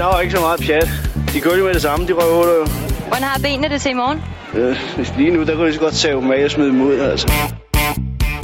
[0.00, 0.88] Der var ikke så meget pjat.
[1.32, 2.64] De kørte jo med det samme, de røvhuller jo.
[3.08, 4.18] Hvordan har benene det til i morgen?
[4.54, 4.76] Øh,
[5.18, 7.32] lige nu, der kunne de så godt tage dem af og smide dem ud, altså.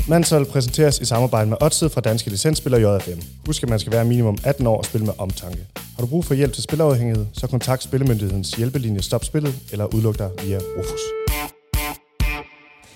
[0.08, 3.21] Mansol præsenteres i samarbejde med Odset fra Danske Licensspiller JFM.
[3.47, 5.66] Husk, at man skal være minimum 18 år og spille med omtanke.
[5.94, 10.19] Har du brug for hjælp til spilafhængighed, så kontakt Spillemyndighedens hjælpelinje Stop Spillet eller udluk
[10.19, 11.01] dig via Rufus.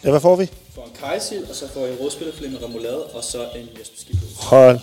[0.05, 0.51] Ja, hvad får vi?
[0.75, 3.97] får en kajsild, og så får jeg en rødspillerfilet med remoulade, og så en Jesper
[3.99, 4.25] Skibby.
[4.41, 4.79] Hold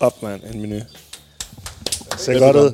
[0.00, 0.40] op, mand.
[0.54, 0.80] En menu.
[2.18, 2.72] Ser godt ud.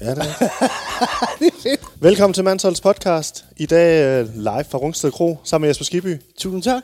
[0.00, 3.44] Ja, det er Velkommen til Mansholds podcast.
[3.56, 6.20] I dag øh, live fra Rungsted Kro sammen med Jesper Skiby.
[6.38, 6.82] Tusind tak.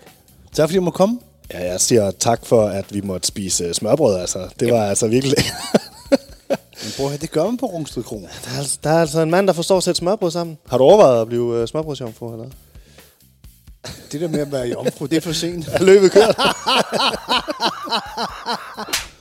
[0.52, 1.18] Tak fordi jeg må komme.
[1.52, 4.20] Ja, jeg siger tak for, at vi måtte spise øh, smørbrød.
[4.20, 4.48] Altså.
[4.60, 5.36] Det var altså virkelig...
[6.98, 8.16] Men høre, det gør man på Rungsted Kro.
[8.16, 10.58] der, er, altså- der er altså en mand, der forstår at sætte smørbrød sammen.
[10.68, 12.46] Har du overvejet at blive uh, smørbrødsjomfru, eller?
[14.12, 15.68] Det der med at være jomfru, det er for sent.
[15.72, 16.38] Er løbet kørt?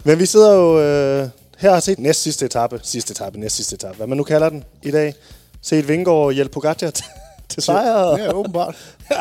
[0.03, 3.73] Men vi sidder jo øh, her har set næst sidste etape, sidste etape, næst sidste
[3.75, 5.13] etape, hvad man nu kalder den i dag.
[5.61, 7.03] Set Vingård hjælpe Pogacar til,
[7.49, 8.17] til sejr.
[8.17, 8.75] Ja, åbenbart.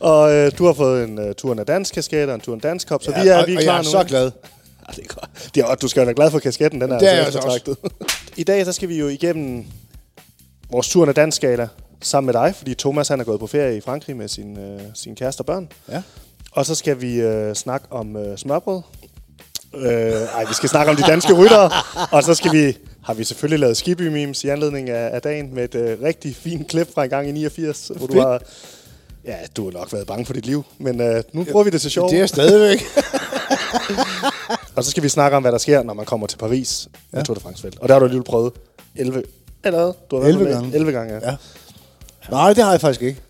[0.00, 2.88] Og øh, du har fået en uh, turen af dansk kasket og en turen dansk
[2.88, 3.90] kop, så Ja, vi er, og- vi er klar jeg er nu.
[3.90, 4.30] så glad.
[4.88, 5.50] Ja, det er godt.
[5.54, 7.76] Det er, du skal være glad for kasketten, den er, Det er jeg altså eftertragtet.
[8.36, 9.64] I dag så skal vi jo igennem
[10.70, 11.68] vores turen af dansk skala
[12.02, 14.80] sammen med dig, fordi Thomas han er gået på ferie i Frankrig med sin, øh,
[14.94, 15.68] sin kæreste og børn.
[15.88, 16.02] Ja.
[16.52, 18.80] Og så skal vi øh, snakke om øh, smørbrød.
[19.74, 21.70] Øh, ej, vi skal snakke om de danske ryttere.
[22.10, 25.64] og så skal vi, har vi selvfølgelig lavet Skiby-memes i anledning af, af dagen med
[25.64, 28.42] et øh, rigtig fint klip fra en gang i 89, hvor du har...
[29.24, 31.80] Ja, du har nok været bange for dit liv, men øh, nu bruger vi det
[31.80, 32.10] til sjov.
[32.10, 32.82] Det er stadigvæk.
[34.76, 37.16] Og så skal vi snakke om, hvad der sker, når man kommer til Paris ja.
[37.16, 37.78] med Tour de France felt.
[37.78, 38.52] Og der har du alligevel prøvet
[38.96, 39.22] 11...
[39.64, 39.92] Eller?
[40.10, 40.74] Du har været 11 med gange.
[40.74, 41.30] 11 gange, ja.
[41.30, 41.36] Ja.
[42.30, 43.20] Nej, det har jeg faktisk ikke.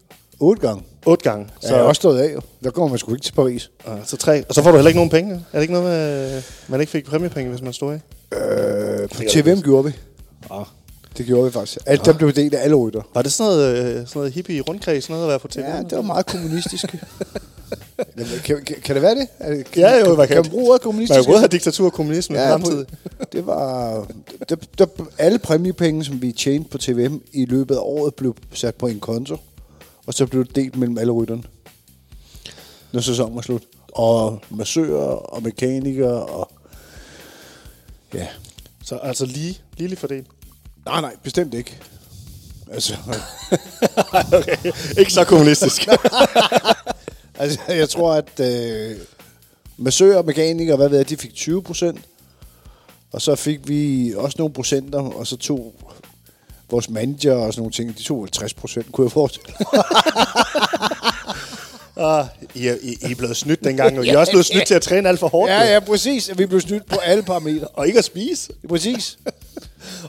[0.41, 0.83] 8 gange.
[1.06, 1.47] 8 gange.
[1.61, 2.34] Så jeg er også stået af.
[2.34, 2.41] jo.
[2.64, 3.70] Der kommer man sgu ikke til Paris.
[3.86, 4.44] Ja, så tre.
[4.48, 5.34] Og så får du heller ikke nogen penge.
[5.34, 8.00] Er det ikke noget med, øh, man ikke fik præmiepenge, hvis man stod af?
[9.03, 9.93] Øh, til hvem gjorde vi?
[10.50, 10.65] Ah.
[11.19, 11.78] Det gjorde vi faktisk.
[11.87, 13.03] Alt dem blev delt af alle rytter.
[13.15, 15.60] Var det sådan noget, øh, sådan noget hippie rundkreds, sådan noget at være på TV?
[15.60, 16.84] Ja, det var meget kommunistisk.
[18.44, 19.28] Kan, kan, kan det være det?
[19.38, 20.50] Er det kan, Ja, jo, kan, man kan, kan.
[20.50, 21.20] bruge ordet Man kommunistisk?
[21.20, 22.87] kan både have diktatur og kommunisme ja, Ja, samtidig.
[23.32, 24.06] det var...
[24.49, 24.87] Det, der,
[25.19, 29.00] alle præmiepenge, som vi tjente på TVM i løbet af året, blev sat på en
[29.00, 29.37] konto.
[30.08, 31.42] Og så blev det delt mellem alle rytterne.
[32.92, 33.62] Når sæsonen var slut.
[33.92, 36.50] Og massører og mekanikere og...
[38.14, 38.26] Ja.
[38.84, 40.26] Så altså lige, lige fordelt.
[40.84, 41.78] Nej, nej, bestemt ikke.
[42.70, 42.96] Altså,
[44.38, 44.72] okay.
[44.98, 45.88] Ikke så kommunistisk.
[47.40, 48.96] altså jeg tror, at øh,
[49.76, 52.00] massører og mekanikere, hvad ved jeg, de fik 20 procent.
[53.12, 55.75] Og så fik vi også nogle procenter, og så tog
[56.71, 59.55] vores manager og sådan nogle ting, de tog 50 procent, kunne jeg forestille.
[61.97, 62.25] ah,
[62.55, 64.75] I, er, I, I er blevet snydt dengang, og I er også blevet snydt til
[64.75, 65.51] at træne alt for hårdt.
[65.53, 66.31] Ja, ja, præcis.
[66.37, 67.67] Vi blev snydt på alle parametre.
[67.67, 68.53] Og ikke at spise.
[68.69, 69.19] Præcis.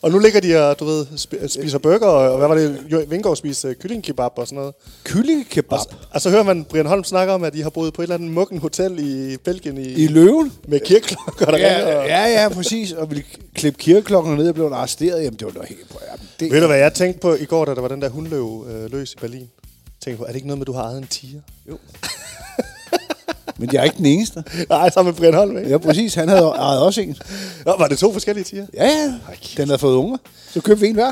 [0.02, 3.36] Og nu ligger de og, du ved, sp- spiser burger, og hvad var det, Vingård
[3.36, 4.74] spiste kyllingkebab og sådan noget.
[5.04, 5.72] Kyllingekebab.
[5.80, 8.06] Og, og så hører man Brian Holm snakke om, at de har boet på et
[8.06, 10.54] eller andet mukken hotel i Belgien i, I løven.
[10.68, 11.70] med kirkeklokker, der ringer.
[11.70, 12.92] Ja, Og, ja, ja, præcis.
[12.92, 13.24] Og vi
[13.56, 15.24] klippe kirkeklokken ned og blev arresteret.
[15.24, 15.80] Jamen, det var noget helt...
[16.40, 18.66] Det, Ved du, hvad jeg tænkte på i går, da der var den der hundløv
[18.70, 19.50] øh, løs i Berlin?
[20.02, 21.42] Tænkte på, er det ikke noget med, at du har ejet en tiger?
[23.60, 24.44] Men jeg er ikke den eneste.
[24.70, 25.70] Nej, sammen med Brian Holm, ikke?
[25.70, 26.14] Ja, præcis.
[26.16, 27.18] Han havde ejet også en.
[27.66, 28.66] Nå, var det to forskellige tiger?
[28.74, 29.14] Ja, ja.
[29.58, 30.18] Den havde fået unger.
[30.52, 31.12] Så købte vi en hver.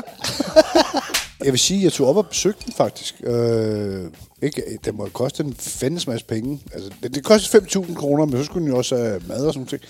[1.44, 3.14] jeg vil sige, at jeg tog op og besøgte den faktisk.
[3.24, 4.04] Øh,
[4.42, 6.60] ikke, den må koste en fændes masse penge.
[6.74, 9.54] Altså, det, det kostede 5.000 kroner, men så skulle den jo også have mad og
[9.54, 9.82] sådan noget.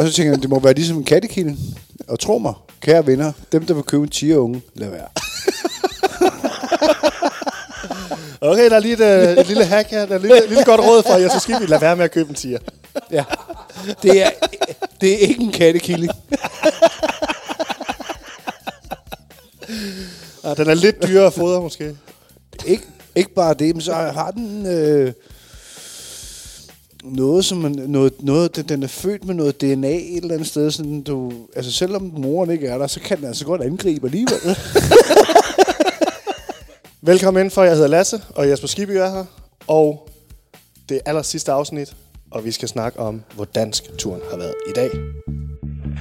[0.00, 1.56] Og så tænker jeg, det må være ligesom en kattekilde.
[2.08, 5.06] Og tro mig, kære venner, dem der vil købe en tigerunge, lad være.
[8.42, 10.06] Okay, der er lige et, øh, et lille hack her.
[10.06, 12.04] Der er et lille, lille godt råd for jer, så skal vi lade være med
[12.04, 12.58] at købe en tiger.
[13.10, 13.24] Ja.
[14.02, 14.30] Det er,
[15.00, 16.12] det er ikke en kattekilling.
[20.44, 21.96] Ja, den er lidt dyrere at fodre, måske.
[22.66, 22.84] Ikke,
[23.14, 25.12] ikke bare det, men så har den øh,
[27.04, 30.48] noget, som man, noget, noget, den, den er født med noget DNA et eller andet
[30.48, 30.70] sted.
[30.70, 34.38] Sådan, du, altså selvom moren ikke er der, så kan den altså godt angribe alligevel.
[37.02, 39.24] Velkommen ind for, jeg hedder Lasse, og Jesper Skibby er her.
[39.66, 40.08] Og
[40.88, 41.96] det er aller sidste afsnit,
[42.30, 44.90] og vi skal snakke om, hvor dansk turen har været i dag.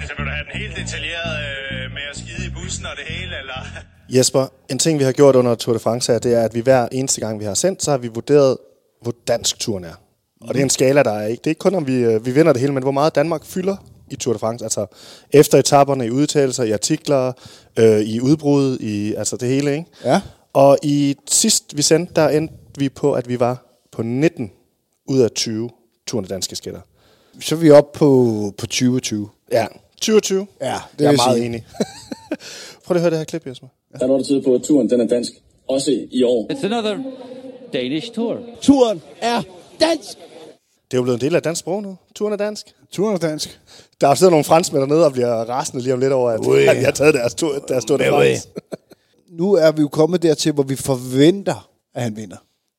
[0.01, 3.05] Altså, vil du have den helt detaljeret øh, med at skide i bussen og det
[3.13, 3.65] hele, eller?
[4.09, 6.59] Jesper, en ting, vi har gjort under Tour de France her, det er, at vi
[6.59, 8.57] hver eneste gang, vi har sendt, så har vi vurderet,
[9.01, 10.08] hvor dansk turen er.
[10.41, 11.39] Og det er en skala, der er ikke.
[11.39, 13.45] Det er ikke kun, om vi, øh, vi vinder det hele, men hvor meget Danmark
[13.45, 13.75] fylder
[14.09, 14.65] i Tour de France.
[14.65, 14.85] Altså
[15.31, 17.31] efter etaperne, i udtalelser, i artikler,
[17.79, 19.85] øh, i udbrud, i altså det hele, ikke?
[20.05, 20.21] Ja.
[20.53, 24.51] Og i sidst vi sendte, der endte vi på, at vi var på 19
[25.05, 25.69] ud af 20
[26.07, 26.81] turene danske skætter.
[27.41, 29.29] så er vi oppe på, på 2020.
[29.51, 29.65] Ja,
[30.01, 30.47] 2020.
[30.61, 31.45] Ja, det jeg er jeg meget sige.
[31.45, 31.65] enig.
[32.85, 33.67] Prøv lige at høre det her klip, Jesper.
[33.93, 35.31] Der er noget, der tyder på, at turen den er dansk.
[35.67, 36.47] Også i år.
[36.53, 36.97] It's another
[37.73, 38.39] Danish tour.
[38.61, 39.41] Turen er
[39.79, 40.17] dansk.
[40.91, 41.97] Det er jo blevet en del af dansk sprog nu.
[42.15, 42.65] Turen er dansk.
[42.91, 43.59] Turen er dansk.
[44.01, 46.59] Der sidder nogle franskmænd dernede og bliver rasende lige om lidt over, at Ui.
[46.59, 48.47] at jeg har taget deres tur, deres tur de France.
[49.39, 52.37] Nu er vi jo kommet dertil, hvor vi forventer, at han vinder.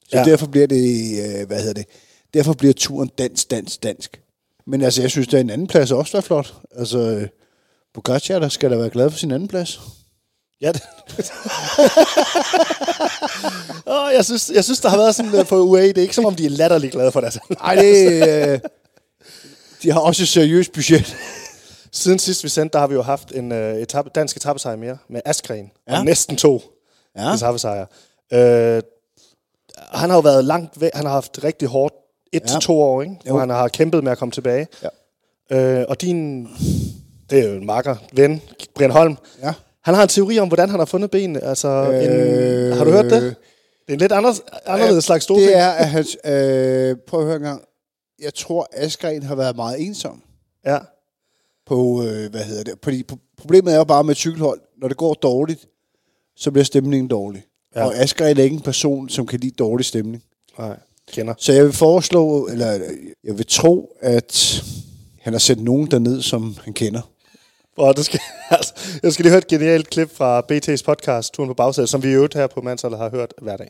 [0.08, 0.24] Så Ja.
[0.24, 1.84] derfor bliver det, øh, hvad hedder det,
[2.34, 4.20] derfor bliver turen dansk, dansk, dansk.
[4.66, 6.54] Men altså, jeg synes, der er en anden plads også, der er flot.
[6.76, 7.28] Altså, øh,
[7.94, 9.80] Pogacar, der skal da være glad for sin anden plads.
[10.60, 10.72] Ja,
[13.86, 16.14] oh, jeg, synes, jeg synes, der har været sådan øh, på UAE, det er ikke
[16.14, 18.58] som om, de er latterligt glade for deres Ej, det, øh,
[19.82, 21.16] de har også et seriøst budget.
[21.92, 24.98] Siden sidst vi sendte, der har vi jo haft en øh, etape, dansk etappesejr mere
[25.08, 25.70] med Askren.
[25.88, 25.98] Ja.
[25.98, 26.62] Og næsten to
[27.16, 27.34] Ja.
[27.34, 27.86] etappesejre.
[28.32, 28.82] Øh,
[29.78, 30.90] han har jo været langt væk.
[30.94, 31.94] Han har haft rigtig hårdt
[32.32, 32.42] et.
[32.42, 32.46] Ja.
[32.46, 33.14] til to år, ikke?
[33.26, 33.30] Jo.
[33.30, 34.66] Hvor han har kæmpet med at komme tilbage.
[35.50, 35.56] Ja.
[35.80, 36.48] Øh, og din,
[37.30, 38.42] det er jo en makker, ven,
[38.74, 39.16] Brian Holm.
[39.42, 39.52] Ja.
[39.84, 41.44] Han har en teori om, hvordan han har fundet benene.
[41.44, 43.22] Altså, øh, Øh, en, har du hørt det?
[43.22, 45.46] Det er en lidt anderledes, anderledes slags doping.
[45.46, 47.62] Det er, at han, øh, prøv at høre en gang.
[48.22, 50.22] Jeg tror, Askren har været meget ensom.
[50.66, 50.78] Ja.
[51.66, 54.96] på, øh, hvad hedder det, fordi pro- problemet er jo bare med cykelhold, når det
[54.96, 55.66] går dårligt,
[56.36, 57.44] så bliver stemningen dårlig.
[57.76, 57.84] Ja.
[57.84, 60.22] Og Asger er ikke en person, som kan lide dårlig stemning.
[60.58, 60.76] Nej,
[61.12, 61.34] kender.
[61.38, 62.82] Så jeg vil foreslå, eller øh,
[63.24, 64.62] jeg vil tro, at
[65.20, 67.00] han har sendt nogen derned, som han kender.
[67.76, 68.20] Og du skal,
[68.50, 72.02] altså, jeg skal lige høre et genialt klip fra BT's podcast, Turen på bagsædet, som
[72.02, 73.68] vi i øvrigt her på Mansholdet har hørt hver dag.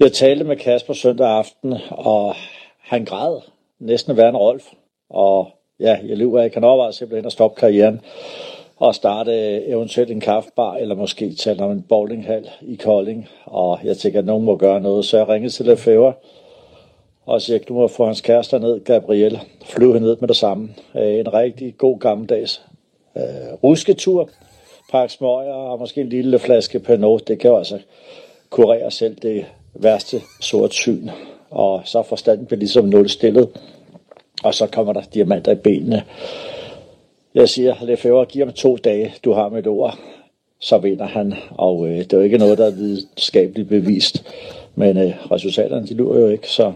[0.00, 2.34] Jeg talte med Kasper søndag aften, og
[2.80, 3.40] han græd
[3.80, 4.64] næsten værre end Rolf.
[5.10, 5.48] Og
[5.80, 8.00] ja, jeg lyver, jeg kan overveje simpelthen at stoppe karrieren
[8.76, 13.28] og starte øh, eventuelt en kaffebar, eller måske tale om en bowlinghal i Kolding.
[13.44, 16.12] Og jeg tænker, at nogen må gøre noget, så jeg ringede til Lefebvre
[17.26, 19.40] og siger, at du må få hans kæreste ned, Gabriel.
[19.64, 20.68] Flyv ned med det samme.
[20.96, 22.62] Øh, en rigtig god gammeldags
[23.16, 24.28] øh, rusketur.
[24.90, 27.20] Pakke smøger og måske en lille flaske Pernod.
[27.20, 27.78] Det kan jo altså
[28.50, 31.08] kurere selv det værste sort syn.
[31.50, 33.48] Og så forstanden bliver ligesom nulstillet.
[34.42, 36.04] Og så kommer der diamanter i benene.
[37.34, 39.98] Jeg siger, Lefebvre, giv ham to dage, du har mit ord.
[40.60, 41.34] Så vinder han.
[41.50, 44.24] Og øh, det er jo ikke noget, der er videnskabeligt bevist.
[44.74, 46.48] Men øh, resultaterne, de lurer jo ikke.
[46.48, 46.72] Så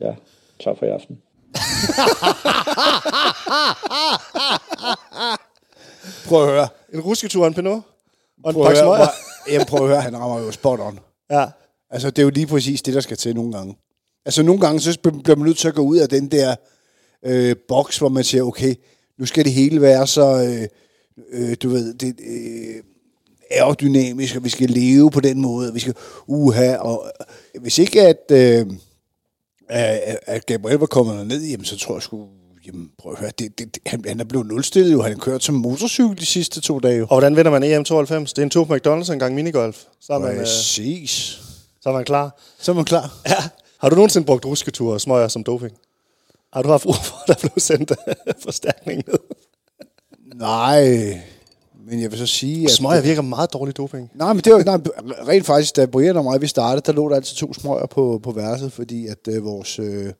[0.00, 0.12] ja,
[0.60, 1.18] tak for i aften.
[6.28, 6.68] Prøv at høre.
[6.94, 7.82] En rusketur en Pinot.
[8.44, 9.08] Og en Prøv pakke at høre, smøger.
[9.48, 10.98] Jamen, prøv at høre, han rammer jo spot on.
[11.30, 11.46] Ja.
[11.90, 13.76] Altså, det er jo lige præcis det, der skal til nogle gange.
[14.24, 16.54] Altså, nogle gange, så bliver man nødt til at gå ud af den der
[17.22, 18.74] øh, boks, hvor man siger, okay,
[19.18, 20.68] nu skal det hele være så, øh,
[21.30, 22.82] øh, du ved, det, øh,
[23.50, 25.94] aerodynamisk, og vi skal leve på den måde, og vi skal
[26.26, 27.10] uha, og
[27.54, 28.66] øh, hvis ikke at, øh,
[29.68, 32.28] at, at Gabriel var kommet ned, jamen, så tror jeg sgu,
[32.68, 35.44] jamen, prøv at høre, det, det, han, han er blevet nulstillet jo, han har kørt
[35.44, 37.02] som motorcykel de sidste to dage.
[37.02, 38.18] Og hvordan vinder man E EM92?
[38.18, 39.84] Det er en tur på McDonald's og en gang minigolf.
[40.00, 42.40] Så er man, øh, så er man klar.
[42.58, 43.14] Så er man klar.
[43.28, 43.36] Ja.
[43.78, 45.72] Har du nogensinde brugt rusketur og smøger som doping?
[46.52, 49.18] Har du haft brug for, at der blev sendt øh, forstærkning ned?
[50.34, 50.84] Nej,
[51.86, 52.70] men jeg vil så sige, at...
[52.70, 54.10] Smøger virker meget dårlig doping.
[54.14, 54.76] Nej, men det var, nej,
[55.28, 58.20] rent faktisk, da Brian og mig vi startede, der lå der altid to smøger på,
[58.22, 60.12] på værelset, fordi at øh, vores, øh,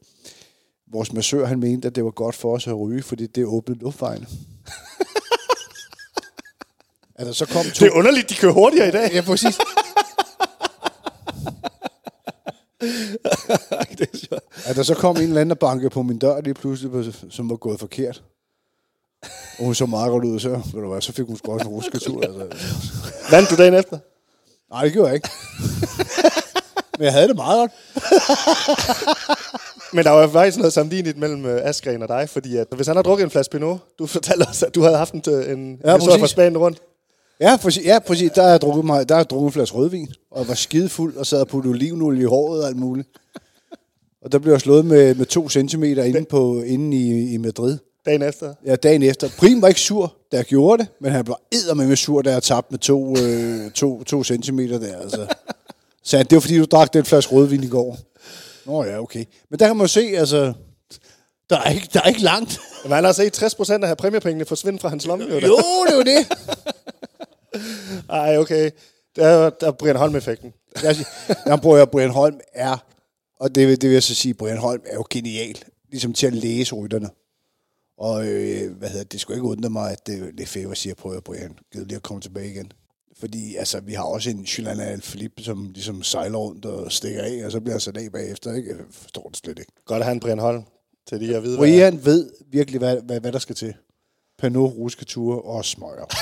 [0.93, 3.81] vores massør, han mente, at det var godt for os at ryge, fordi det åbnede
[3.81, 4.27] luftvejene.
[7.19, 7.85] altså, så kom to...
[7.85, 9.13] Det er underligt, de kører hurtigere i dag.
[9.13, 9.59] Ja, præcis.
[13.99, 14.39] det er.
[14.65, 17.51] At der så kom en eller anden og bankede på min dør lige pludselig, som
[17.51, 18.23] var gået forkert.
[19.59, 21.67] Og hun så meget godt ud, så, ved du hvad, så fik hun sgu også
[21.67, 22.23] en rusketur.
[22.23, 22.71] Altså.
[23.31, 23.99] Vandt du dagen efter?
[24.71, 25.29] Nej, det gjorde jeg ikke.
[26.99, 27.71] Men jeg havde det meget godt.
[29.93, 32.97] Men der var faktisk noget sammenligneligt mellem øh, Askren og dig, fordi at, hvis han
[32.97, 35.81] har drukket en flaske Pinot, du fortalte os, at du havde haft en, øh, en
[35.85, 36.27] Ja, historie fra.
[36.27, 36.79] Spanien rundt.
[37.41, 37.85] Ja, præcis.
[37.85, 38.31] Ja, præcis.
[38.31, 41.17] Der har jeg drukket, mig, der har jeg drukket en flaske rødvin, og var skidefuld,
[41.17, 43.09] og sad og puttede olivenolie i håret og alt muligt.
[44.23, 47.79] Og der blev jeg slået med, med to centimeter inde, på, inde i, i Madrid.
[48.07, 48.55] Dagen efter.
[48.67, 49.29] Ja, dagen efter.
[49.39, 52.43] Prim var ikke sur, da jeg gjorde det, men han blev eddermame sur, da jeg
[52.43, 54.97] tabte med to, øh, to, to centimeter der.
[54.97, 55.27] Altså.
[56.05, 57.99] Så det var fordi, du drak den flaske rødvin i går.
[58.69, 59.25] Nå ja, okay.
[59.51, 60.53] Men der kan man jo se, altså,
[61.51, 62.61] der er ikke, der er ikke langt.
[62.85, 65.25] Men han har set 60 procent af præmiepengene forsvinde fra hans lomme.
[65.25, 66.27] Jo, Jo, det var det.
[68.11, 68.71] Ej, okay.
[69.17, 70.53] Der er, der er Brian Holm-effekten.
[70.83, 70.97] Jeg,
[71.47, 72.77] jeg prøver at Brian Holm er,
[73.41, 75.59] og det, vil- det vil jeg så sige, Brian Holm er jo genial,
[75.91, 77.11] ligesom til at læse rytterne.
[77.99, 81.17] Og øh, hvad hedder det, det skulle ikke undre mig, at det, Lefebvre siger, prøv
[81.17, 82.73] at Brian, gider lige at komme tilbage igen.
[83.21, 87.43] Fordi altså, vi har også en Julian Alaphilippe, som ligesom sejler rundt og stikker af,
[87.45, 88.55] og så bliver han sat af bagefter.
[88.55, 88.69] Ikke?
[88.69, 89.73] Jeg forstår det slet ikke.
[89.87, 90.63] Godt at have en Brian Holm
[91.09, 91.67] til lige at vide, hvad...
[91.69, 93.75] Brian ved virkelig, hvad, hvad, hvad der skal til.
[94.39, 96.05] Pernod, rusketure og smøger.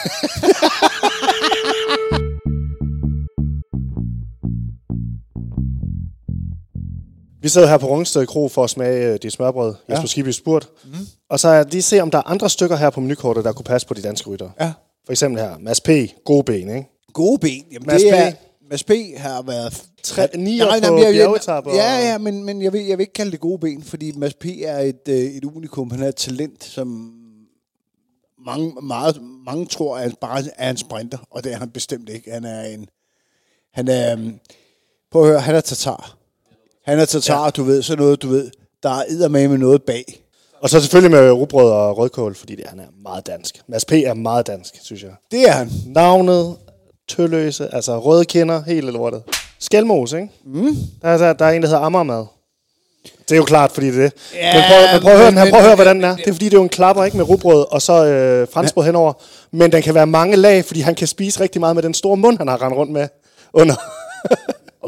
[7.43, 9.93] Vi sidder her på Rungsted Kro for at smage øh, dit smørbrød, Ja.
[9.93, 10.69] Jesper Skibby spurgt.
[10.85, 10.91] Mm.
[11.31, 13.87] Og så lige se, om der er andre stykker her på menukortet, der kunne passe
[13.87, 14.51] på de danske rytter.
[14.61, 14.73] Ja.
[15.07, 15.89] For eksempel her, Mads P.
[16.25, 16.89] Gode ben, ikke?
[17.13, 17.65] Gode ben.
[17.73, 18.15] Jamen, Mads det P.
[18.15, 18.33] er,
[18.71, 18.91] Mads P.
[19.17, 19.85] har været...
[20.03, 21.75] Tre, nier Nej, nej, på jeg- jeg-.
[21.75, 24.35] Ja, ja, men, men jeg, vil, jeg vil ikke kalde det gode ben, fordi Mads
[24.35, 24.47] P.
[24.63, 25.91] er et, øh, et unikum.
[25.91, 27.13] Han er et talent, som
[28.47, 32.09] mange, meget, mange tror, at han bare er en sprinter, og det er han bestemt
[32.09, 32.31] ikke.
[32.31, 32.89] Han er en...
[33.73, 34.13] Han er...
[34.13, 34.39] øhm,
[35.11, 36.17] Prøv at høre, han er tatar.
[36.85, 37.51] Han er tatar, ja.
[37.51, 38.51] du ved, sådan noget, du ved.
[38.83, 40.26] Der er med noget bag.
[40.63, 43.61] Og så selvfølgelig med rugbrød og rødkål, fordi det, han er meget dansk.
[43.69, 43.93] Mads P.
[43.93, 45.11] er meget dansk, synes jeg.
[45.31, 45.71] Det er han.
[45.87, 46.57] Navnet,
[47.09, 49.23] tølløse, altså røde kinder, hele lortet.
[49.61, 50.29] Skelmos, ikke?
[50.45, 50.77] Mm.
[51.03, 52.25] Der, er, der er en, der hedder Ammermad.
[53.29, 54.13] Det er jo klart, fordi det er det.
[54.35, 56.05] Ja, men prøv, men prøv at høre den her, men- prøv at høre, hvordan den
[56.05, 56.17] er.
[56.17, 57.17] Det er fordi, det er jo en klapper, ikke?
[57.17, 59.13] Med rugbrød og så øh, franskbrød henover.
[59.51, 62.17] Men den kan være mange lag, fordi han kan spise rigtig meget med den store
[62.17, 63.09] mund, han har rendt rundt med
[63.53, 63.75] under.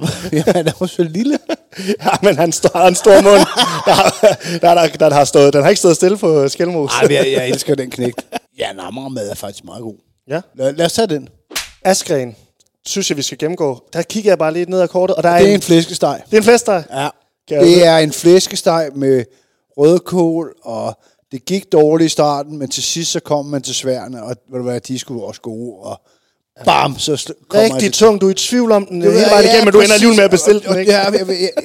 [0.32, 1.38] Ja, han er jo så lille.
[2.04, 3.40] ja, men han står, har en stor mund.
[4.60, 6.92] Der, der, der, der, har stået, den har ikke stået stille på Skelmos.
[6.92, 8.26] Ej, men jeg, jeg elsker den knægt.
[8.58, 9.94] Ja, nammermad er faktisk meget god.
[10.28, 10.40] Ja.
[10.54, 11.28] Lad, lad os tage den.
[11.84, 12.36] Askren,
[12.86, 13.82] synes jeg, vi skal gennemgå.
[13.92, 16.22] Der kigger jeg bare lidt ned ad kortet, og der er, Det er en flæskesteg.
[16.26, 16.84] Det er en flæskesteg?
[16.92, 17.08] Ja.
[17.48, 19.24] Kan Det er en flæskesteg med
[19.76, 20.98] rødkål, og
[21.32, 24.58] det gik dårligt i starten, men til sidst så kom man til sværene, og ved
[24.58, 26.00] du hvad, de skulle også gode, og
[26.64, 29.44] bam, så kommer Rigtig til- tung, du er i tvivl om den Det hele vejen
[29.44, 30.92] jeg, igennem, men du ender alligevel med at bestille Og- den, ikke?
[30.92, 31.10] Ja,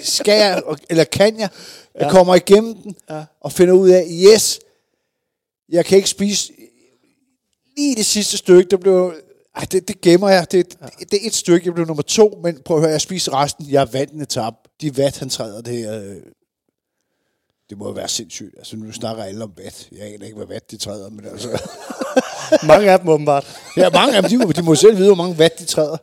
[0.03, 1.49] skal jeg, eller kan jeg?
[1.95, 2.09] Jeg Ja.
[2.09, 3.23] kommer igennem den, Ja.
[3.41, 4.59] og finder ud af, yes,
[5.69, 6.53] jeg kan ikke spise
[7.77, 9.13] lige det sidste stykke, der blev...
[9.55, 10.51] Ej, det, det gemmer jeg.
[10.51, 10.85] Det, ja.
[10.99, 13.41] det, det er et stykke, jeg blev nummer to, men prøv at høre, jeg spiser
[13.43, 13.65] resten.
[13.69, 14.53] Jeg vandt en etap.
[14.81, 16.03] De vat, han træder, det er...
[16.03, 16.15] øh,
[17.69, 18.55] Det må jo være sindssygt.
[18.57, 19.87] Altså, nu snakker alle om vat.
[19.91, 21.49] Jeg aner ikke, hvad vat de træder, men altså...
[22.67, 23.57] Mange af dem åbenbart.
[23.77, 25.97] ja, mange af dem, de, må- de må selv vide, hvor mange vat de træder.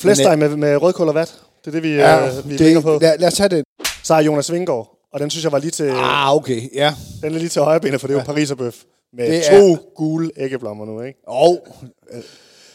[0.00, 1.34] Flæskesteg med, med rødkål og vat.
[1.60, 2.98] Det er det, vi, Ja, øh, vi det- ligger på.
[3.00, 3.64] lad- lad os tage den.
[4.04, 5.84] Så er Jonas Vingård, og den synes jeg var lige til...
[5.84, 6.94] Ah, okay, ja.
[7.22, 8.76] Den er lige til højre benet, for det er jo pariserbøf.
[9.12, 11.18] Med Det to er- gule æggeblommer nu, ikke?
[11.26, 11.66] Og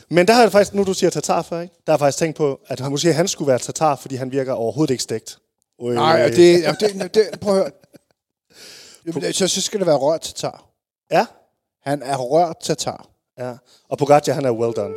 [0.09, 1.73] Men der har jeg faktisk, nu du siger tatar før, ikke?
[1.87, 4.31] Der har jeg faktisk tænkt på, at han, måske han skulle være tatar, fordi han
[4.31, 5.37] virker overhovedet ikke stegt.
[5.83, 7.71] Øh, Nej, og det, det, det, prøv at høre.
[9.07, 10.65] Jamen, Så, så skal det være rørt tatar.
[11.11, 11.25] Ja?
[11.83, 13.07] Han er rørt tatar.
[13.39, 13.53] Ja.
[13.89, 14.95] Og Pogacar, han er well done.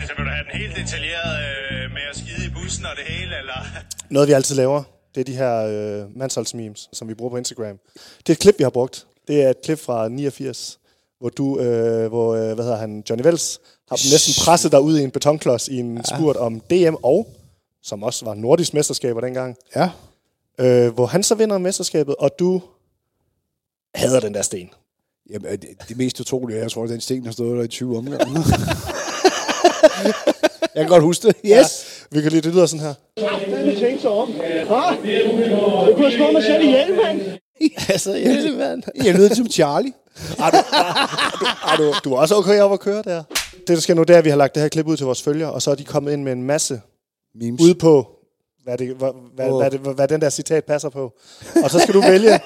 [0.00, 3.04] Altså, vil du have den helt detaljeret øh, med at skide i bussen og det
[3.04, 3.58] hele, eller?
[4.14, 4.82] Noget, vi altid laver,
[5.14, 7.78] det er de her øh, mandsholdsmemes, som vi bruger på Instagram.
[8.18, 9.06] Det er et klip, vi har brugt.
[9.28, 10.78] Det er et klip fra 89,
[11.20, 14.80] hvor du, øh, hvor, øh, hvad hedder han, Johnny Vels, har dem næsten presset dig
[14.80, 16.16] ud i en betonklods i en ja.
[16.16, 17.28] spurt om DM og,
[17.82, 19.90] som også var nordisk mesterskaber dengang, Ja.
[20.60, 22.62] Øh, hvor han så vinder mesterskabet, og du
[23.94, 24.70] hader den der sten.
[25.30, 27.68] Jamen, det, det mest utrolige er, jeg tror, at den sten har stået der i
[27.68, 28.26] 20 omgange.
[30.74, 31.36] jeg kan godt huske det.
[31.44, 31.50] Yes.
[31.50, 31.62] Ja,
[32.10, 32.94] vi kan lige, det lyder sådan her.
[33.50, 34.32] Fandme tænke sig om.
[35.86, 37.20] Du kunne slå mig selv ihjel, mand.
[37.88, 38.82] altså, hjælp, mand.
[39.04, 39.92] Jeg lyder som Charlie.
[40.38, 43.22] Er du, er, du, er du, du er også okay op at køre der.
[43.58, 45.06] Det, der sker nu, det er, at vi har lagt det her klip ud til
[45.06, 46.80] vores følgere, og så er de kommet ind med en masse
[47.34, 47.60] Memes.
[47.62, 48.15] ude på,
[48.66, 49.56] hvad, det, hvad, hvad, Åh.
[49.60, 51.12] hvad, det, hvad den der citat passer på.
[51.64, 52.40] Og så skal du vælge,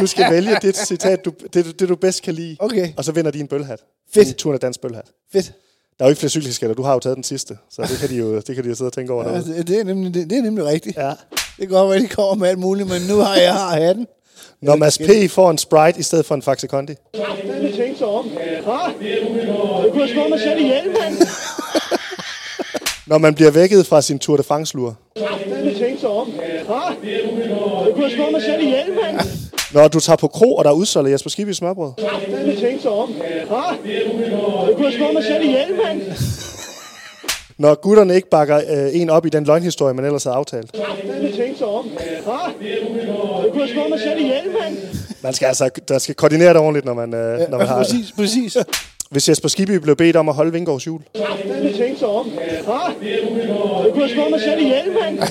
[0.00, 2.56] du skal vælge det citat, du, det, det du bedst kan lide.
[2.58, 2.88] Okay.
[2.96, 3.80] Og så vinder de en bølhat.
[4.14, 4.28] Fedt.
[4.28, 5.04] En Tour de Dans bølhat.
[5.32, 5.52] Fedt.
[5.98, 8.08] Der er jo ikke flere cykelskatter, du har jo taget den sidste, så det kan
[8.08, 9.54] de jo, det kan de jo sidde og tænke over Ja, derude.
[9.58, 10.96] det, det, er nemlig, det, det er nemlig rigtigt.
[10.96, 11.08] Ja.
[11.10, 11.16] Det
[11.58, 14.06] kan godt være, de kommer med alt muligt, men nu har jeg har hatten.
[14.62, 15.30] Når Mads P.
[15.30, 16.94] får en Sprite i stedet for en Faxe Kondi.
[17.16, 18.24] Fandme tænke sig om.
[18.64, 18.78] Hva?
[19.86, 21.16] Du kunne slå mig selv ihjel, mand.
[23.06, 24.96] Når man bliver vækket fra sin Tour de France-lur.
[29.74, 31.92] Når du tager på kro, og der er udsolgt Jesper smørbrød.
[35.22, 36.02] Selv ihjel, mand.
[37.58, 40.76] Når gutterne ikke bakker øh, en op i den løgnhistorie, man ellers havde aftalt.
[45.22, 48.12] Man skal altså, der skal koordinere det ordentligt, når man, øh, når man har præcis,
[48.12, 48.56] præcis.
[49.10, 51.02] Hvis Jesper Skibby blev bedt om at holde Vingårds jul.
[51.16, 52.26] Fandme tænke sig om.
[52.64, 52.78] Hva?
[53.84, 55.18] Du kunne slå mig selv ihjel, mand.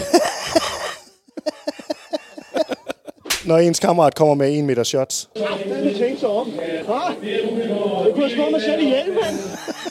[3.45, 5.29] Når ens kammerat kommer med en meter shots.
[5.37, 6.47] Fandme tænke sig om.
[6.85, 6.99] Hva?
[8.05, 9.39] Du kunne slå mig selv ihjel, mand.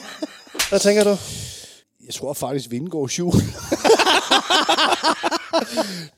[0.68, 1.16] Hvad tænker du?
[2.06, 3.32] Jeg tror faktisk, Vindegårds jul.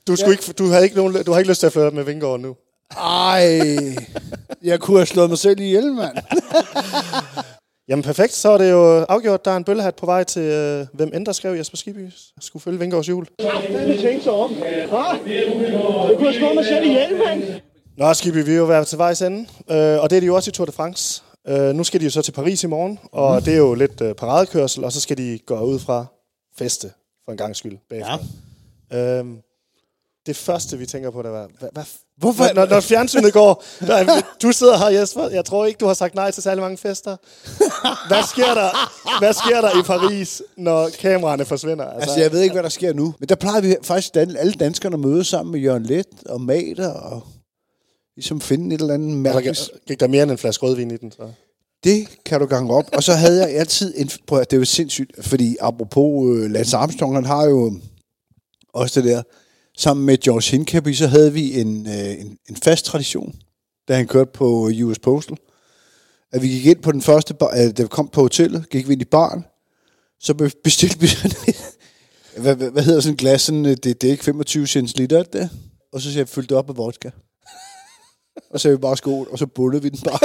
[0.07, 2.05] Du, skulle ikke, du, havde ikke nogen, du har ikke lyst til at flytte med
[2.05, 2.57] Vingård nu.
[2.97, 3.61] Ej,
[4.63, 6.17] jeg kunne have slået mig selv ihjel, mand.
[7.89, 9.45] Jamen perfekt, så er det jo afgjort.
[9.45, 12.09] Der er en bøllehat på vej til, øh, hvem end der skrev Jesper Skibby
[12.41, 13.27] skulle følge Vingårds jul.
[13.41, 14.55] Fandme tænke sig om.
[14.55, 15.05] Hva?
[16.09, 17.43] Du kunne slå mig selv ihjel, mand.
[17.97, 19.41] Nå, skal vi jo være til vejs ende,
[19.71, 21.23] øh, og det er de jo også i Tour de France.
[21.49, 23.43] Øh, nu skal de jo så til Paris i morgen, og mm.
[23.43, 26.07] det er jo lidt øh, paradekørsel, og så skal de gå ud fra
[26.59, 26.91] feste,
[27.25, 28.19] for en gang skyld, bagefter.
[28.93, 29.19] Ja.
[29.19, 29.39] Øhm,
[30.27, 31.85] det første, vi tænker på, det var, hvad, hvad,
[32.17, 32.55] Hvorfor?
[32.55, 36.15] Når, når fjernsynet går, der, du sidder her, Jesper, jeg tror ikke, du har sagt
[36.15, 37.17] nej til særlig mange fester.
[38.09, 38.71] Hvad sker der,
[39.19, 41.85] hvad sker der i Paris, når kameraerne forsvinder?
[41.85, 43.15] Altså, jeg ved ikke, hvad der sker nu.
[43.19, 46.89] Men der plejer vi faktisk alle danskerne at møde sammen med Jørgen Let og Mater
[46.89, 47.23] og
[48.17, 49.49] ligesom finde et eller andet mærkeligt.
[49.49, 51.23] Altså, gik der mere end en flaske rødvin i den, så?
[51.85, 52.85] Det kan du gange op.
[52.93, 54.11] Og så havde jeg altid en...
[54.27, 57.73] Prøv, det er jo sindssygt, fordi apropos uh, Lance Armstrong, han har jo
[58.75, 59.23] også det der.
[59.79, 63.35] Sammen med George Hincapie, så havde vi en, øh, en, en fast tradition,
[63.89, 65.37] da han kørte på US Postal.
[66.33, 68.89] At vi gik ind på den første bar, øh, da vi kom på hotellet, gik
[68.89, 69.45] vi ind i baren,
[70.21, 71.57] så bestilte vi sådan et,
[72.43, 75.23] hvad, hvad, hvad hedder sådan en glas, sådan, det, det er ikke 25 cents liter,
[75.23, 75.51] det?
[75.93, 77.11] Og så jeg, fyldte det op med vodka.
[78.51, 80.19] Og så er vi bare skål, og så bullede vi den bare.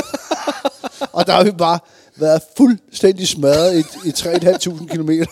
[1.17, 1.79] og der har vi bare
[2.15, 5.25] været fuldstændig smadret i, i 3.500 kilometer.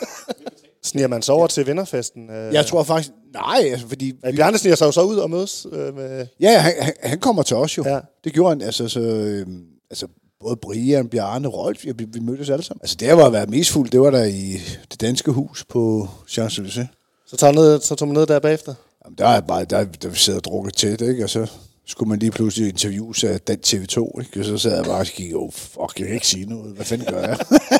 [0.84, 2.30] Sniger man sig over til vinterfesten?
[2.30, 4.14] Øh, Jeg tror faktisk, nej, altså, fordi...
[4.24, 6.28] Ja, Bjarne sniger sig jo så ud og mødes øh, med...
[6.40, 7.84] Ja, han, han, han kommer til os jo.
[7.88, 8.00] Ja.
[8.24, 9.46] Det gjorde han, altså, så, øh,
[9.90, 10.08] altså
[10.42, 12.80] både Brian, Bjarne, Rolf, ja, vi, vi mødtes alle sammen.
[12.84, 14.60] Altså, der var at være mest fuld, det var der i
[14.92, 16.88] det danske hus på Champs-Élysées.
[17.28, 18.74] Så tager, ned, så tog man ned der bagefter?
[19.06, 21.24] Jamen, der er bare, der, der vi sidder og drukker tæt, ikke?
[21.24, 21.52] Og så
[21.88, 24.40] skulle man lige pludselig interviews af den TV2, ikke?
[24.40, 26.76] Og så sad jeg bare og kiggede, oh, fuck, jeg kan ikke sige noget.
[26.76, 27.38] Hvad fanden gør jeg?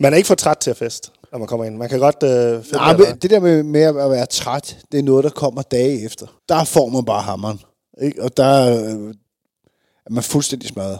[0.00, 1.76] Man er ikke for træt til at fest, når man kommer ind.
[1.76, 2.22] Man kan godt...
[2.22, 5.30] Øh, finde Nej, men det der med, med at være træt, det er noget, der
[5.30, 6.26] kommer dage efter.
[6.48, 7.60] Der får man bare hammeren.
[8.00, 8.22] Ikke?
[8.22, 9.14] Og der øh,
[10.06, 10.98] er man fuldstændig smadret.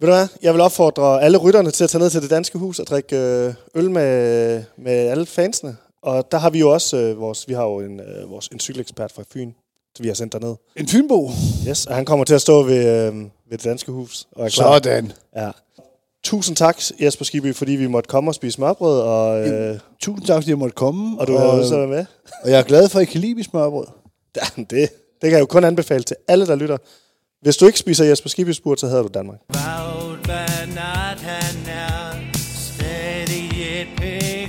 [0.00, 0.28] Ved du hvad?
[0.42, 3.16] Jeg vil opfordre alle rytterne til at tage ned til det danske hus og drikke
[3.16, 5.76] øh, øl med, med alle fansene.
[6.02, 8.60] Og der har vi jo også øh, vores, vi har jo en, øh, vores, en
[8.60, 9.52] cykelekspert fra Fyn,
[9.96, 10.56] som vi har sendt derned.
[10.76, 11.30] En Fynbo?
[11.68, 14.26] Yes, og han kommer til at stå ved, øh, ved det danske hus.
[14.32, 14.72] Og er klar.
[14.72, 15.12] Sådan.
[15.36, 15.50] Ja.
[16.28, 19.00] Tusind tak, Jesper Skibby, fordi vi måtte komme og spise smørbrød.
[19.00, 21.20] Og, øh, Tusind tak, fordi jeg måtte komme.
[21.20, 22.04] og du har også været med.
[22.42, 23.86] Og jeg er glad for, at I kan lide smørbrød.
[24.36, 24.88] Ja, det, det
[25.22, 26.76] kan jeg jo kun anbefale til alle, der lytter.
[27.42, 29.38] Hvis du ikke spiser Jesper Skibby spurt, så hedder du Danmark.
[29.54, 34.48] Wout van Aert, han er stadig et pæk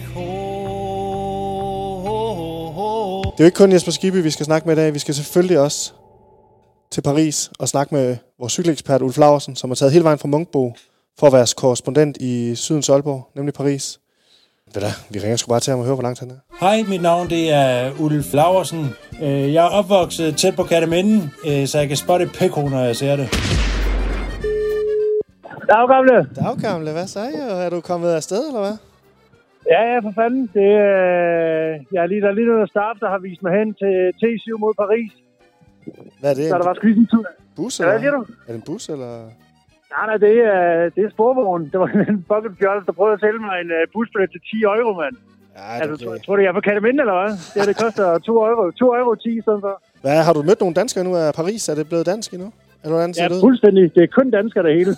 [3.33, 4.93] Det er jo ikke kun Jesper Skibby, vi skal snakke med i dag.
[4.93, 5.91] Vi skal selvfølgelig også
[6.91, 10.27] til Paris og snakke med vores cykelekspert Ulf Laursen, som har taget hele vejen fra
[10.27, 10.73] Munkbo
[11.19, 13.99] for at være korrespondent i Sydens Aalborg, nemlig Paris.
[14.73, 16.35] Ved du, vi ringer sgu bare til ham og hører, hvor langt han er.
[16.59, 18.85] Hej, mit navn det er Ulf Laversen.
[19.23, 22.79] Øh, Jeg er opvokset tæt på Kataminden, øh, så jeg kan spotte et pækko, når
[22.79, 23.27] jeg ser det.
[25.71, 26.15] Dag, gamle.
[26.35, 26.91] Dag, gamle.
[26.91, 27.19] Hvad så?
[27.65, 28.77] Er du kommet afsted, eller hvad?
[29.73, 30.41] Ja, ja, for fanden.
[30.53, 33.69] Det, øh, jeg er lige, der er lige noget staff, der har vist mig hen
[33.81, 35.11] til T7 mod Paris.
[36.19, 36.49] Hvad er det?
[36.49, 37.25] Så der var lige en tur.
[37.55, 38.21] Bus, Ja, eller hvad siger du?
[38.47, 39.11] Er det en bus, eller?
[39.93, 41.63] Nej, nej, det er, det er sporvogn.
[41.71, 44.63] Det var en bucket fjols, der prøvede at sælge mig en uh, busbillet til 10
[44.79, 45.15] euro, mand.
[45.57, 47.31] Ja, altså, tror, tror du, jeg er på Kataminde, eller hvad?
[47.53, 48.63] Det, det koster 2 euro.
[48.71, 49.73] 2 euro 10 i stedet for.
[50.03, 51.61] Hvad, har du mødt nogle danskere nu af Paris?
[51.71, 52.49] Er det blevet dansk endnu?
[52.83, 53.83] Eller hvordan ser Ja, det fuldstændig.
[53.95, 54.91] Det er kun danskere, det hele.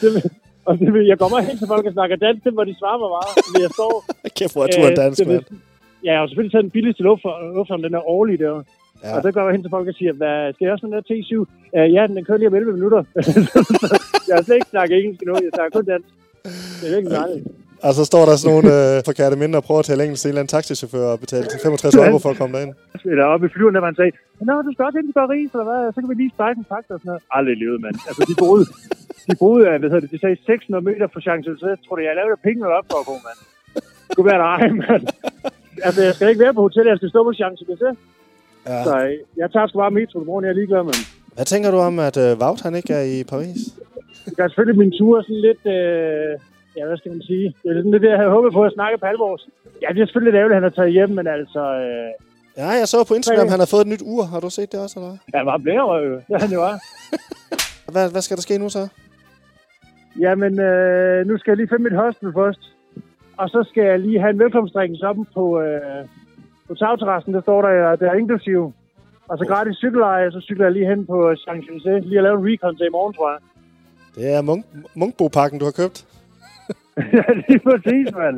[0.00, 0.32] det,
[0.68, 2.98] og det, vil- jeg kommer hen til folk og snakker dansk, det hvor de svarer
[3.02, 3.28] mig bare.
[3.48, 3.92] Fordi jeg står...
[4.38, 5.60] Kæft, hvor er turen dansk, det vil- mand.
[6.04, 8.52] Ja, jeg har selvfølgelig taget den billigste lufthavn, lufthavn den er årlige der.
[9.04, 9.16] Ja.
[9.16, 11.02] Og så går jeg hen til folk og siger, Hvad, skal jeg også med den
[11.02, 11.32] der T7?
[11.76, 13.02] Uh, ja, den kører lige om 11 minutter.
[14.28, 16.08] jeg har slet ikke snakket engelsk endnu, jeg snakker kun dansk.
[16.80, 17.46] Det er virkelig dejligt.
[17.86, 20.28] Og så står der sådan nogle øh, fra Kærteminde og prøver at tale engelsk til
[20.28, 22.72] en eller anden taxichauffør og betale til 65 euro for at komme derind.
[23.12, 24.12] Eller oppe i flyveren, der man sagde,
[24.48, 25.80] Nå, du skal også ind til Paris, eller hvad?
[25.92, 27.22] Så kan vi lige strække en takt og sådan noget.
[27.38, 27.96] Aldrig levet, mand.
[28.08, 28.64] Altså, de boede,
[29.28, 31.78] de boede, øh, hvad hedder det, de sagde 600 meter fra Champs-Élysées.
[31.84, 33.38] Tror du, jeg lavede penge op for at gå, mand?
[34.06, 35.04] Det kunne være dig, mand.
[35.86, 37.96] Altså, jeg skal ikke være på hotel, jeg skal stå på Champs-Élysées.
[38.66, 38.84] Ja.
[38.84, 41.02] Så øh, jeg tager sgu bare metro, bror, jeg er ligeglad, mand.
[41.36, 43.58] Hvad tænker du om, at øh, Wout han ikke er i Paris?
[44.26, 46.30] Jeg gør selvfølgelig min tur sådan lidt, øh,
[46.76, 47.46] ja, hvad skal man sige?
[47.62, 49.42] Det er sådan lidt det, jeg havde håbet på at snakke på halvårs.
[49.82, 51.62] Ja, det er selvfølgelig lidt ærgerligt, at han har taget hjem, men altså...
[51.86, 52.10] Øh,
[52.56, 54.22] Ja, jeg så på Instagram, han har fået et nyt ur.
[54.32, 55.18] Har du set det også, eller hvad?
[55.38, 56.76] han var blærerøv, det han jo var.
[57.92, 58.88] Hvad, hvad skal der ske nu så?
[60.20, 62.62] Jamen, øh, nu skal jeg lige finde mit hostel først.
[63.36, 66.04] Og så skal jeg lige have en velkomstdrikkelse op på, øh,
[66.72, 67.34] på tagterrassen.
[67.36, 68.60] Der står der, der er inklusiv.
[69.30, 72.04] Og så gratis cykeleje, så cykler jeg lige hen på Champs-Élysées.
[72.08, 73.40] Lige at lave en recon til i morgen, tror jeg.
[74.16, 74.64] Det er Munk
[75.00, 75.98] Munkbo-pakken, du har købt.
[77.18, 78.36] ja, lige præcis, mand.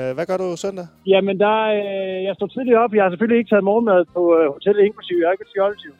[0.00, 0.86] Øh, Hvad gør du søndag?
[1.12, 2.92] Jamen, der, øh, jeg står tidligt op.
[2.94, 5.16] Jeg har selvfølgelig ikke taget morgenmad på øh, hotellet inklusiv.
[5.20, 5.92] Jeg har ikke et skjoldtiv.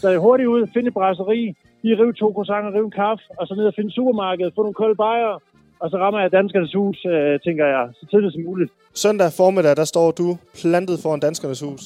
[0.00, 1.40] Så jeg er hurtigt ud, finde et brasseri,
[1.82, 4.80] lige rive to croissanter, rive en kaffe, og så ned og finde supermarkedet, få nogle
[4.82, 5.34] kolde bajer,
[5.82, 8.70] og så rammer jeg danskernes hus, øh, tænker jeg, så tidligt som muligt.
[9.04, 10.28] Søndag formiddag, der står du
[10.60, 11.82] plantet foran Danskernes Hus.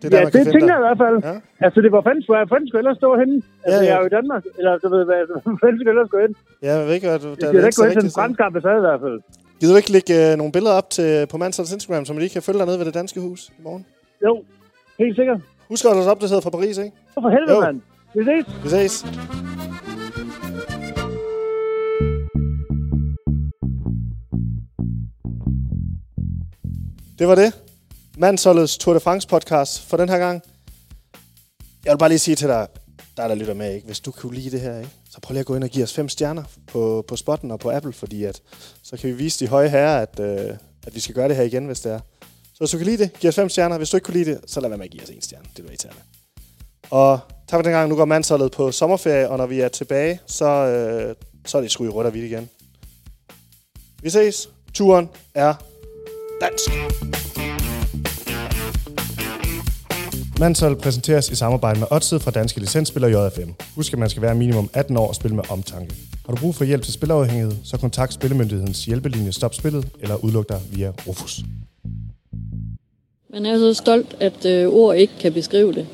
[0.00, 0.74] Det er der, ja, man kan det finde tænker dig.
[0.74, 1.16] jeg i hvert fald.
[1.30, 1.64] Ja.
[1.66, 3.34] Altså, det var fanden skulle jeg fanden skulle ellers stå henne.
[3.64, 3.88] Altså, Ja, ja.
[3.90, 4.42] jeg er jo i Danmark.
[4.58, 5.20] Eller, du ved, hvad
[5.62, 6.32] fanden skulle ellers gå hen?
[6.64, 7.28] Ja, jeg ved ikke, hvad du...
[7.28, 9.18] Jeg skal da ikke gå hen til den franske ambassade i hvert fald.
[9.60, 12.32] Gider du ikke lægge øh, nogle billeder op til, på Mansholds Instagram, så man lige
[12.36, 13.82] kan følge dig ned ved det danske hus i morgen?
[14.26, 14.32] Jo,
[15.02, 15.40] helt sikkert.
[15.70, 16.92] Husk at holde os opdateret fra Paris, ikke?
[17.14, 17.78] For helvede, mand.
[18.16, 18.44] Vi ses.
[18.64, 18.94] Vi ses.
[27.18, 27.52] Det var det.
[28.16, 30.42] Mandsholdets Tour de France podcast for den her gang.
[31.84, 32.66] Jeg vil bare lige sige til dig,
[33.16, 33.86] der der lytter med, ikke?
[33.86, 34.90] hvis du kunne lide det her, ikke?
[35.10, 37.60] så prøv lige at gå ind og give os fem stjerner på, på spotten og
[37.60, 38.42] på Apple, fordi at,
[38.82, 41.42] så kan vi vise de høje herrer, at, øh, at vi skal gøre det her
[41.42, 42.00] igen, hvis det er.
[42.22, 43.78] Så hvis du kan lide det, giv os fem stjerner.
[43.78, 45.44] Hvis du ikke kunne lide det, så lad være med at give os en stjerne.
[45.56, 46.00] Det er du irriterende.
[46.90, 47.88] Og tak for den gang.
[47.88, 51.14] Nu går mandsholdet på sommerferie, og når vi er tilbage, så, øh,
[51.46, 52.50] så er det sgu i rødt og hvidt igen.
[54.02, 54.48] Vi ses.
[54.74, 55.54] Turen er
[56.40, 56.70] dansk.
[60.40, 63.50] Manshold præsenteres i samarbejde med Odset fra Danske Licensspiller JFM.
[63.74, 65.94] Husk, at man skal være minimum 18 år og spille med omtanke.
[66.26, 70.48] Har du brug for hjælp til spilafhængighed, så kontakt Spillemyndighedens hjælpelinje Stop Spillet eller udluk
[70.48, 71.40] dig via Rufus.
[73.30, 75.86] Man er så stolt, at øh, ord ikke kan beskrive det.